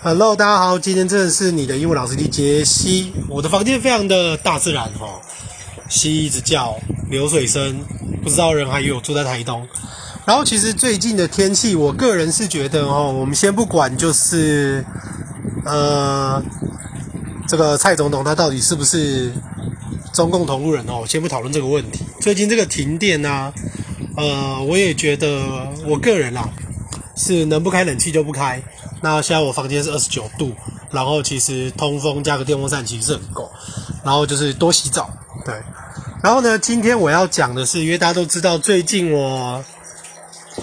[0.00, 3.12] Hello，大家好，今天真的是你的英文老师的杰西。
[3.28, 5.20] 我的房间非常的大自然哦，
[5.88, 6.78] 蜥蜴一直叫，
[7.10, 7.80] 流水声，
[8.22, 9.66] 不知道人还有住在台东。
[10.24, 14.84] 然后其实最近的天气，我个人是觉得哦，我们先不管就是
[15.64, 16.40] 呃
[17.48, 19.32] 这个蔡总统他到底是不是
[20.14, 22.04] 中共同路人哦，先不讨论这个问题。
[22.20, 23.52] 最近这个停电啊，
[24.16, 25.42] 呃，我也觉得
[25.88, 26.48] 我个人啦
[27.16, 28.62] 是能不开冷气就不开。
[29.00, 30.52] 那现在我房间是二十九度，
[30.90, 33.50] 然后其实通风加个电风扇其实是很够，
[34.04, 35.08] 然后就是多洗澡，
[35.44, 35.54] 对。
[36.22, 39.64] 然后呢，今天我要讲的是，因为大家都知道，最近我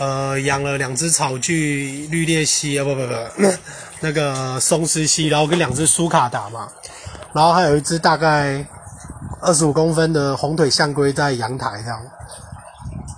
[0.00, 3.14] 呃养了两只草具绿鬣蜥啊，不不不，
[4.00, 6.68] 那个松狮蜥，然后跟两只苏卡达嘛，
[7.32, 8.66] 然后还有一只大概
[9.40, 12.02] 二十五公分的红腿象龟在阳台上。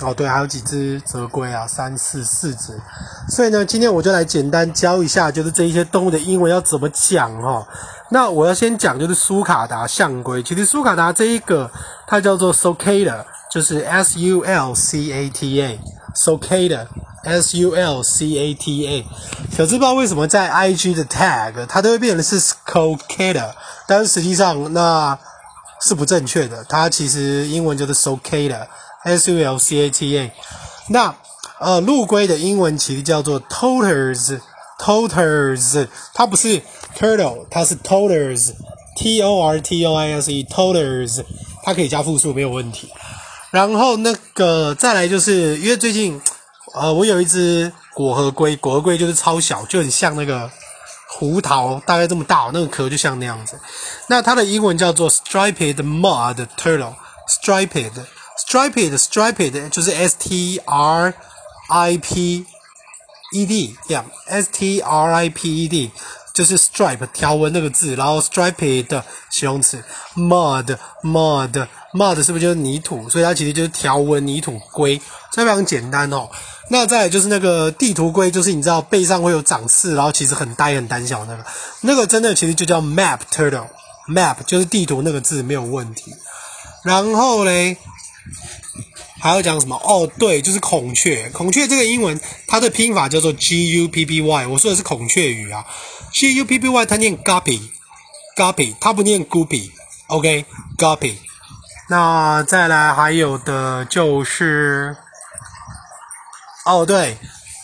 [0.00, 2.80] 哦，对，还有几只泽龟啊，三四四只，
[3.28, 7.66] 所以呢，今天我就来简单教一下，就是这一些动物的英文要怎么讲哈。
[8.10, 11.68] 那我要先讲就是苏卡达象龟，其实苏卡达这一个
[12.06, 19.04] 它叫做 Sulcata，就是 S U L C A T A，Sulcata，S U L C A T A。
[19.50, 23.50] 小智不知道为什么在 IG 的 tag 它都会变成是 Sulcata，
[23.88, 25.18] 但是实际上那
[25.80, 28.68] 是不正确的，它其实英文就是 s o c a t a
[29.08, 30.30] S U L C A T A
[30.88, 31.16] 那
[31.58, 36.62] 呃陆龟的英文其实叫做 TOTERS，TOTERS 它不是
[36.96, 41.24] turtle，它是 TOTERS，T O R T O I S E TOTERS，
[41.62, 42.88] 它可以加复数没有问题。
[43.50, 46.20] 然后那个再来就是，因为最近
[46.74, 50.50] 呃我有一只果核龟，果核龟就是超小，就很像那个
[51.08, 53.58] 胡桃，大概这么大，那个壳就像那样子。
[54.08, 57.92] 那它的英文叫做 STRIPED MUD TURTLE，STRIPED。
[58.48, 61.12] Striped, striped 就是 S T R
[61.68, 62.46] I P
[63.34, 65.90] E D，yeah，S T R I P E D
[66.32, 69.84] 就是 stripe 条纹那个字，然后 striped 形容词
[70.16, 73.06] ，mud mud mud 是不是就是泥土？
[73.10, 74.98] 所以它其实就是条纹泥土龟，
[75.30, 76.30] 这非常简单哦。
[76.70, 81.44] 那再就是那个地图龟，就是你知道背上会有长刺，然后其实很呆很胆小那个，
[81.82, 86.14] 那个真的其实就叫 map turtle，map 就是地图那个字没有问题。
[86.82, 87.76] 然后嘞。
[89.20, 89.74] 还要讲什么？
[89.76, 91.28] 哦，对，就是孔雀。
[91.30, 94.46] 孔雀这个英文，它的拼法叫做 G U P P Y。
[94.46, 95.64] 我说的是孔雀语啊
[96.12, 99.70] ，G U P P Y，它念 Guppy，Guppy，它不念 Guppy。
[100.06, 101.16] OK，Guppy。
[101.90, 104.96] 那再来还有的就是，
[106.64, 107.16] 哦，对，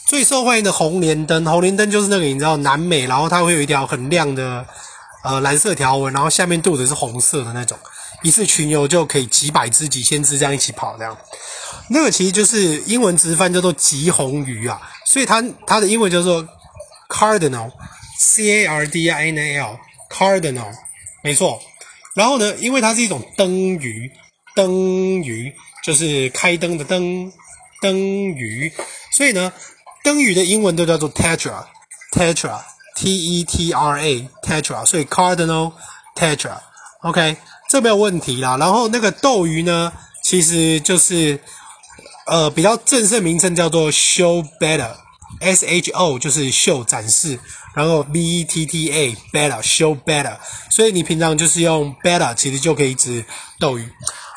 [0.06, 4.66] 最受欢迎的红莲灯，红莲灯就是那个你知道南美，然后它会有一条很亮的
[5.22, 7.78] 呃蓝色条纹，然后下面肚子是红色的那种。
[8.25, 11.15] 一次群游就可以几百只、几千只这样一起跑，这样，
[11.91, 16.43] 那个其实就是英文直翻叫做极红鱼啊，所以它它的英文叫做
[17.11, 20.73] cardinal，c a r d i n a l，cardinal，
[21.23, 21.61] 没错。
[22.15, 24.11] 然后呢，因为它是一种灯鱼，
[24.55, 24.73] 灯
[25.23, 25.53] 鱼
[25.85, 27.31] 就是开灯的灯，
[27.83, 28.73] 灯鱼，
[29.12, 29.53] 所以呢，
[30.03, 37.37] 灯鱼的英文都叫做 tetra，tetra，t e t r a，tetra，所以 cardinal，tetra，OK。
[37.75, 39.93] 这没有问题啦，然后那个斗鱼呢，
[40.23, 41.41] 其实就是
[42.25, 47.37] 呃比较正式名称叫做 show better，S H O 就是秀展示，
[47.75, 50.37] 然后 B E T T A better show better，
[50.71, 53.25] 所以你平常就是用 better，其实就可以指
[53.59, 53.89] 斗鱼。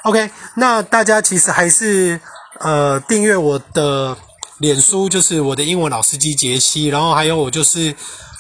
[0.02, 2.20] OK，那大家其实还是
[2.60, 4.18] 呃订阅我的
[4.58, 7.94] 脸书，就是我的英文老司机杰西，然后还有我就是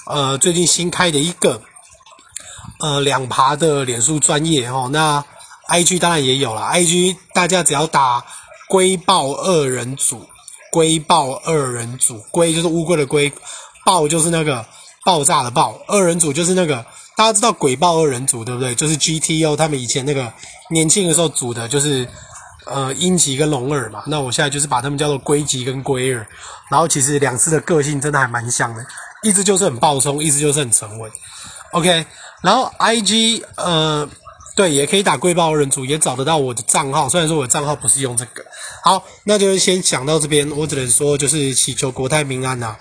[0.08, 1.62] 呃最近新开的一个。
[2.80, 5.24] 呃，两爬的脸书专业哦，那
[5.70, 6.72] IG 当然也有啦。
[6.74, 8.24] IG 大家只要打
[8.70, 10.24] “龟豹二人组
[10.72, 13.34] ”，“龟豹二人组”，龟就是乌龟的龟，
[13.84, 14.64] 爆就是那个
[15.04, 16.86] 爆炸的爆，二人组就是那个
[17.16, 18.76] 大家知道“鬼爆二人组”对不对？
[18.76, 20.32] 就是 GTO 他们以前那个
[20.70, 22.08] 年轻的时候组的，就是
[22.68, 24.04] 呃阴极跟龙二嘛。
[24.06, 26.26] 那我现在就是把他们叫做龟吉跟龟二，
[26.70, 28.86] 然后其实两只的个性真的还蛮像的，
[29.24, 31.12] 一只就是很暴冲，一只就是很沉稳。
[31.72, 32.06] OK。
[32.42, 34.08] 然后 IG 呃，
[34.56, 37.10] 对，也可以打“贵报人组”，也找得到我的账号。
[37.10, 38.44] 虽然说我的账号不是用这个，
[38.84, 40.50] 好，那就先讲到这边。
[40.52, 42.76] 我只能说，就是祈求国泰民安呐、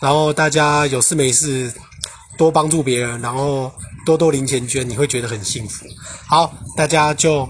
[0.00, 1.72] 然后大家有事没事
[2.38, 3.72] 多帮助别人，然后
[4.06, 5.86] 多多零钱捐，你会觉得很幸福。
[6.26, 7.48] 好，大家就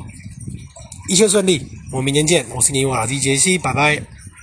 [1.08, 2.46] 一切顺利，我们明天见。
[2.54, 4.19] 我是你我老弟杰西，拜拜。